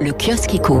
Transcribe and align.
Le 0.00 0.12
kiosque 0.12 0.54
éco. 0.54 0.80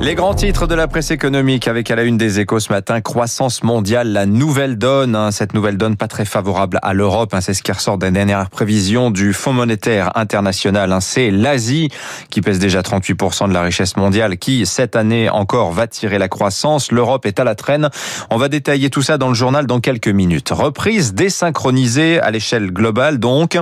Les 0.00 0.16
grands 0.16 0.34
titres 0.34 0.66
de 0.66 0.74
la 0.74 0.88
presse 0.88 1.12
économique 1.12 1.68
avec 1.68 1.88
à 1.92 1.94
la 1.94 2.02
une 2.02 2.18
des 2.18 2.40
échos 2.40 2.58
ce 2.58 2.72
matin, 2.72 3.00
croissance 3.00 3.62
mondiale, 3.62 4.08
la 4.08 4.26
nouvelle 4.26 4.76
donne. 4.76 5.14
hein. 5.14 5.30
cette 5.30 5.54
nouvelle 5.54 5.78
donne 5.78 5.96
pas 5.96 6.08
très 6.08 6.24
favorable 6.24 6.80
à 6.82 6.92
l'Europe. 6.92 7.32
hein. 7.34 7.40
c'est 7.40 7.54
ce 7.54 7.62
qui 7.62 7.70
ressort 7.70 7.98
des 7.98 8.10
dernières 8.10 8.50
prévisions 8.50 9.12
du 9.12 9.32
Fonds 9.32 9.52
monétaire 9.52 10.10
international. 10.16 10.92
hein. 10.92 11.00
c'est 11.00 11.30
l'Asie 11.30 11.88
qui 12.30 12.40
pèse 12.40 12.58
déjà 12.58 12.80
38% 12.80 13.48
de 13.48 13.54
la 13.54 13.62
richesse 13.62 13.96
mondiale 13.96 14.38
qui, 14.38 14.66
cette 14.66 14.96
année 14.96 15.30
encore, 15.30 15.70
va 15.70 15.86
tirer 15.86 16.18
la 16.18 16.28
croissance. 16.28 16.90
L'Europe 16.90 17.26
est 17.26 17.38
à 17.38 17.44
la 17.44 17.54
traîne. 17.54 17.90
On 18.30 18.38
va 18.38 18.48
détailler 18.48 18.90
tout 18.90 19.02
ça 19.02 19.18
dans 19.18 19.28
le 19.28 19.34
journal 19.34 19.66
dans 19.66 19.78
quelques 19.78 20.08
minutes. 20.08 20.50
Reprise 20.50 21.14
désynchronisée 21.14 22.18
à 22.20 22.32
l'échelle 22.32 22.72
globale 22.72 23.18
donc. 23.18 23.56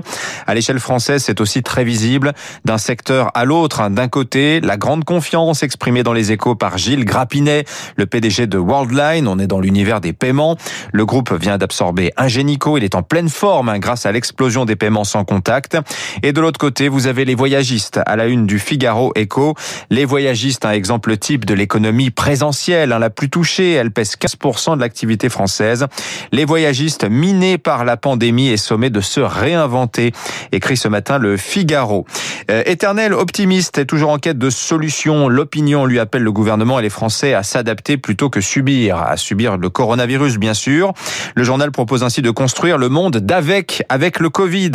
À 0.47 0.55
l'échelle 0.55 0.81
française, 0.81 1.23
c'est 1.23 1.43
aussi 1.43 1.63
très 1.63 1.85
visible 1.85 2.33
d'un 2.65 2.79
secteur 2.79 3.31
à 3.35 3.45
l'autre. 3.45 3.74
D'un 3.75 4.07
côté, 4.07 4.61
la 4.61 4.77
grande 4.77 5.05
confiance 5.05 5.65
exprimée 5.65 6.05
dans 6.05 6.13
les 6.13 6.31
échos 6.31 6.55
par 6.55 6.79
Gilles 6.79 7.05
Grappinet, 7.05 7.65
le 7.97 8.07
PDG 8.07 8.47
de 8.47 8.57
Worldline. 8.57 9.27
On 9.27 9.41
est 9.41 9.49
dans 9.49 9.59
l'univers 9.59 10.01
des 10.01 10.13
paiements. 10.13 10.57
Le 10.93 11.05
groupe 11.05 11.33
vient 11.33 11.59
d'absorber 11.59 12.13
Ingenico. 12.17 12.79
Il 12.79 12.85
est 12.85 12.95
en 12.95 13.03
pleine 13.03 13.29
forme 13.29 13.69
hein, 13.69 13.81
grâce 13.81 14.07
à 14.07 14.13
l'explosion 14.13 14.65
des 14.65 14.77
paiements 14.77 15.03
sans 15.03 15.25
contact. 15.25 15.77
Et 16.23 16.33
de 16.33 16.41
l'autre 16.41 16.59
côté, 16.59 16.89
vous 16.89 17.09
avez 17.09 17.25
les 17.25 17.35
voyagistes 17.35 17.99
à 18.07 18.15
la 18.15 18.27
une 18.27 18.47
du 18.47 18.61
Figaro 18.61 19.13
Echo. 19.17 19.55
Les 19.91 20.05
voyagistes, 20.05 20.65
un 20.65 20.71
exemple 20.71 21.17
type 21.17 21.45
de 21.45 21.55
l'économie 21.55 22.11
présentielle, 22.11 22.93
hein, 22.93 23.01
la 23.01 23.11
plus 23.11 23.29
touchée. 23.29 23.73
Elle 23.73 23.91
pèse 23.91 24.15
15% 24.17 24.77
de 24.77 24.81
l'activité 24.81 25.29
française. 25.29 25.87
Les 26.31 26.45
voyagistes 26.45 27.05
minés 27.05 27.59
par 27.59 27.85
la 27.85 27.97
pandémie 27.97 28.51
et 28.51 28.57
sommés 28.57 28.91
de 28.91 29.01
se 29.01 29.21
réinventer. 29.21 30.13
Écrit 30.53 30.77
ce 30.77 30.87
matin 30.87 31.19
le 31.19 31.37
Figaro. 31.37 32.07
Euh, 32.51 32.63
éternel 32.67 33.15
optimiste 33.15 33.64
est 33.73 33.87
toujours 33.87 34.11
en 34.11 34.19
quête 34.19 34.39
de 34.39 34.51
solutions. 34.51 35.29
L'opinion 35.29 35.87
lui 35.87 35.99
appelle 35.99 36.23
le 36.23 36.33
gouvernement 36.33 36.79
et 36.79 36.83
les 36.83 36.91
Français 36.91 37.35
à 37.35 37.43
s'adapter 37.43 37.97
plutôt 37.97 38.31
que 38.31 38.41
subir, 38.41 38.99
à 38.99 39.17
subir 39.17 39.57
le 39.57 39.71
coronavirus 39.71 40.39
bien 40.39 40.55
sûr. 40.55 40.93
Le 41.35 41.45
journal 41.45 41.71
propose 41.73 42.03
ainsi 42.05 42.23
de 42.23 42.31
construire 42.31 42.79
le 42.79 42.89
monde 42.89 43.17
d'avec, 43.17 43.83
avec 43.89 44.21
le 44.21 44.29
Covid. 44.29 44.73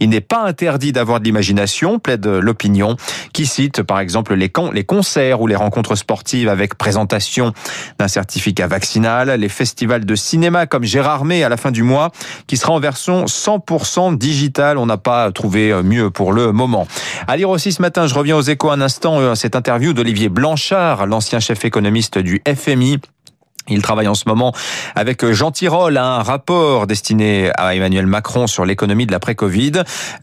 Il 0.00 0.08
n'est 0.08 0.20
pas 0.20 0.42
interdit 0.44 0.92
d'avoir 0.92 1.20
de 1.20 1.24
l'imagination, 1.24 1.98
plaide 1.98 2.26
l'opinion, 2.26 2.96
qui 3.32 3.46
cite 3.46 3.82
par 3.82 4.00
exemple 4.00 4.34
les, 4.34 4.48
con- 4.48 4.70
les 4.72 4.84
concerts 4.84 5.40
ou 5.40 5.46
les 5.46 5.56
rencontres 5.56 5.94
sportives 5.94 6.48
avec 6.48 6.76
présentation 6.76 7.52
d'un 7.98 8.08
certificat 8.08 8.66
vaccinal, 8.66 9.30
les 9.38 9.48
festivals 9.48 10.04
de 10.04 10.14
cinéma 10.14 10.66
comme 10.66 10.84
Gérard 10.84 11.24
May 11.24 11.44
à 11.44 11.48
la 11.48 11.56
fin 11.56 11.70
du 11.70 11.82
mois, 11.82 12.10
qui 12.46 12.56
sera 12.56 12.72
en 12.72 12.80
version 12.80 13.26
100% 13.26 14.16
digitale. 14.16 14.78
On 14.78 14.86
n'a 14.86 14.96
pas 14.96 15.30
trouvé 15.32 15.72
mieux 15.82 16.10
pour 16.10 16.32
le 16.32 16.52
moment. 16.52 16.86
À 17.26 17.36
lire 17.36 17.50
aussi 17.50 17.72
ce 17.72 17.82
matin, 17.82 18.06
je 18.06 18.14
reviens 18.14 18.29
aux 18.32 18.42
échos 18.42 18.70
un 18.70 18.80
instant, 18.80 19.20
euh, 19.20 19.34
cette 19.34 19.56
interview 19.56 19.92
d'Olivier 19.92 20.28
Blanchard, 20.28 21.06
l'ancien 21.06 21.40
chef 21.40 21.64
économiste 21.64 22.18
du 22.18 22.42
FMI. 22.46 22.98
Il 23.70 23.82
travaille 23.82 24.08
en 24.08 24.14
ce 24.14 24.24
moment 24.26 24.52
avec 24.96 25.24
Jean 25.30 25.52
Tirole, 25.52 25.96
un 25.96 26.22
rapport 26.22 26.86
destiné 26.88 27.50
à 27.56 27.74
Emmanuel 27.74 28.06
Macron 28.06 28.48
sur 28.48 28.64
l'économie 28.64 29.06
de 29.06 29.12
l'après-Covid. 29.12 29.72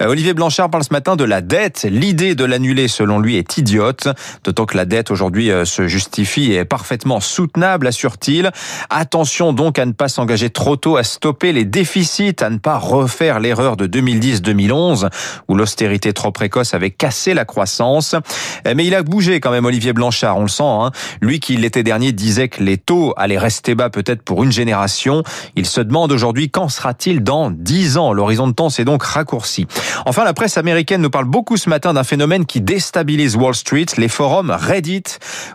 Euh, 0.02 0.08
Olivier 0.08 0.34
Blanchard 0.34 0.70
parle 0.70 0.84
ce 0.84 0.92
matin 0.92 1.16
de 1.16 1.24
la 1.24 1.42
dette. 1.42 1.88
L'idée 1.90 2.36
de 2.36 2.44
l'annuler, 2.44 2.88
selon 2.88 3.20
lui, 3.20 3.38
est 3.38 3.58
idiote, 3.58 4.10
d'autant 4.44 4.66
que 4.66 4.76
la 4.76 4.86
dette 4.86 5.12
aujourd'hui 5.12 5.50
euh, 5.50 5.64
se 5.64 5.88
justifie 5.88 6.52
et 6.52 6.56
est 6.56 6.66
parfaitement 6.66 7.20
soutenable, 7.20 7.88
assure-t-il. 7.88 8.52
Attention 8.90 9.54
donc 9.54 9.80
à 9.80 9.86
ne 9.86 9.94
pas 9.94 10.10
s'engager 10.10 10.50
trop 10.50 10.76
tôt 10.76 10.98
à 10.98 11.04
stopper 11.04 11.54
les 11.54 11.64
déficits, 11.66 12.36
à 12.42 12.50
ne 12.50 12.58
pas 12.58 12.78
refaire 12.78 13.40
l'erreur 13.40 13.78
de 13.78 13.88
2010-2011, 13.88 15.10
où 15.48 15.56
l'austérité 15.56 16.12
trop 16.12 16.32
précoce 16.32 16.74
avait 16.74 16.92
cassé 16.92 17.34
la 17.34 17.46
croissance. 17.46 18.14
Euh, 18.66 18.74
Mais 18.76 18.86
il 18.86 18.94
a 18.94 19.04
bougé 19.04 19.40
quand 19.40 19.52
même, 19.52 19.66
Olivier 19.66 19.94
Blanchard, 19.94 20.38
on 20.38 20.44
le 20.44 20.48
sent. 20.48 20.64
Hein. 20.64 20.92
Lui 21.22 21.40
qui 21.40 21.56
l'été 21.56 21.84
dernier 21.84 22.12
disait 22.12 22.50
que 22.50 22.62
les 22.62 22.78
taux 22.78 23.14
allaient 23.16 23.37
rester 23.38 23.76
bas 23.76 23.90
peut-être 23.90 24.22
pour 24.22 24.44
une 24.44 24.52
génération, 24.52 25.24
il 25.56 25.66
se 25.66 25.82
demande 25.82 26.12
aujourd'hui 26.12 26.50
quand 26.50 26.70
sera-t-il 26.70 27.24
dans 27.24 27.52
10 27.52 27.98
ans. 27.98 28.14
L'horizon 28.14 28.48
de 28.48 28.54
temps 28.54 28.70
s'est 28.70 28.86
donc 28.86 29.04
raccourci. 29.04 29.68
Enfin, 30.06 30.24
la 30.24 30.34
presse 30.34 30.58
américaine 30.58 31.02
nous 31.02 31.10
parle 31.10 31.26
beaucoup 31.26 31.58
ce 31.58 31.70
matin 31.70 31.94
d'un 31.94 32.04
phénomène 32.04 32.46
qui 32.46 32.62
déstabilise 32.62 33.36
Wall 33.36 33.56
Street, 33.56 33.86
les 33.98 34.08
forums 34.08 34.52
Reddit, 34.52 35.04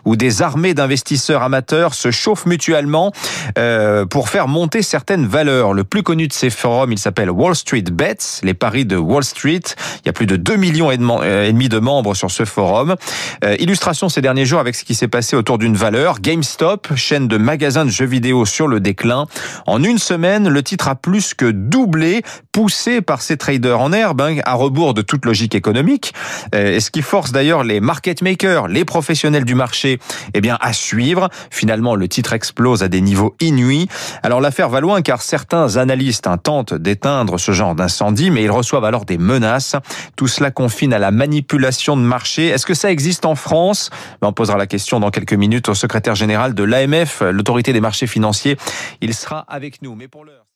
où 0.04 0.16
des 0.16 0.42
armées 0.42 0.74
d'investisseurs 0.74 1.42
amateurs 1.42 1.94
se 1.94 2.10
chauffent 2.10 2.46
mutuellement 2.46 3.12
euh, 3.58 4.06
pour 4.06 4.28
faire 4.28 4.48
monter 4.48 4.82
certaines 4.82 5.26
valeurs. 5.26 5.72
Le 5.72 5.84
plus 5.84 6.02
connu 6.02 6.28
de 6.28 6.32
ces 6.32 6.50
forums, 6.50 6.92
il 6.92 6.98
s'appelle 6.98 7.30
Wall 7.30 7.54
Street 7.54 7.82
Bets, 7.82 8.40
les 8.42 8.54
paris 8.54 8.84
de 8.84 8.96
Wall 8.96 9.24
Street. 9.24 9.62
Il 10.00 10.06
y 10.06 10.08
a 10.08 10.12
plus 10.12 10.26
de 10.26 10.36
2 10.36 10.56
millions 10.56 10.90
euh, 10.90 11.44
et 11.44 11.52
demi 11.52 11.68
de 11.68 11.78
membres 11.78 12.14
sur 12.14 12.30
ce 12.30 12.44
forum. 12.44 12.96
Euh, 13.44 13.56
illustration 13.58 14.08
ces 14.08 14.20
derniers 14.20 14.46
jours 14.46 14.60
avec 14.60 14.74
ce 14.74 14.84
qui 14.84 14.94
s'est 14.94 15.08
passé 15.08 15.36
autour 15.36 15.58
d'une 15.58 15.76
valeur. 15.76 16.20
GameStop, 16.20 16.94
chaîne 16.94 17.28
de 17.28 17.36
magasins 17.36 17.71
de 17.72 17.90
jeux 17.90 18.06
vidéo 18.06 18.44
sur 18.44 18.68
le 18.68 18.80
déclin. 18.80 19.26
En 19.66 19.82
une 19.82 19.98
semaine, 19.98 20.48
le 20.48 20.62
titre 20.62 20.88
a 20.88 20.94
plus 20.94 21.34
que 21.34 21.50
doublé, 21.50 22.22
poussé 22.52 23.00
par 23.00 23.22
ces 23.22 23.36
traders 23.36 23.80
en 23.80 23.92
herbe, 23.92 24.20
hein, 24.20 24.36
à 24.44 24.54
rebours 24.54 24.94
de 24.94 25.02
toute 25.02 25.24
logique 25.24 25.54
économique. 25.54 26.12
Euh, 26.54 26.78
ce 26.80 26.90
qui 26.90 27.02
force 27.02 27.32
d'ailleurs 27.32 27.64
les 27.64 27.80
market 27.80 28.22
makers, 28.22 28.68
les 28.68 28.84
professionnels 28.84 29.44
du 29.44 29.54
marché, 29.54 29.98
eh 30.34 30.40
bien, 30.40 30.58
à 30.60 30.72
suivre. 30.72 31.28
Finalement, 31.50 31.94
le 31.94 32.08
titre 32.08 32.32
explose 32.32 32.82
à 32.82 32.88
des 32.88 33.00
niveaux 33.00 33.34
inouïs. 33.40 33.88
Alors 34.22 34.40
l'affaire 34.40 34.68
va 34.68 34.80
loin 34.80 35.02
car 35.02 35.22
certains 35.22 35.76
analystes 35.76 36.26
hein, 36.26 36.38
tentent 36.38 36.74
d'éteindre 36.74 37.38
ce 37.38 37.52
genre 37.52 37.74
d'incendie, 37.74 38.30
mais 38.30 38.42
ils 38.42 38.50
reçoivent 38.50 38.84
alors 38.84 39.04
des 39.04 39.18
menaces. 39.18 39.76
Tout 40.16 40.28
cela 40.28 40.50
confine 40.50 40.92
à 40.92 40.98
la 40.98 41.10
manipulation 41.10 41.96
de 41.96 42.02
marché. 42.02 42.48
Est-ce 42.48 42.66
que 42.66 42.74
ça 42.74 42.90
existe 42.90 43.24
en 43.24 43.34
France? 43.34 43.90
Ben, 44.20 44.28
On 44.28 44.32
posera 44.32 44.58
la 44.58 44.66
question 44.66 45.00
dans 45.00 45.10
quelques 45.10 45.32
minutes 45.32 45.68
au 45.68 45.74
secrétaire 45.74 46.14
général 46.14 46.54
de 46.54 46.62
l'AMF, 46.62 47.22
des 47.60 47.80
marchés 47.80 48.06
financiers. 48.06 48.56
Il 49.00 49.14
sera 49.14 49.40
avec 49.40 49.82
nous. 49.82 49.94
Mais 49.94 50.08
pour 50.08 50.24
l'heure. 50.24 50.46